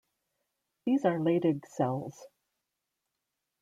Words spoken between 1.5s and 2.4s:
cells.